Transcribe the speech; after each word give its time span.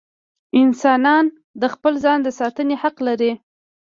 انسانان 0.61 1.25
د 1.61 1.63
خپل 1.73 1.93
ځان 2.03 2.19
د 2.23 2.27
ساتنې 2.39 2.75
حق 2.81 2.95
لري. 3.07 3.31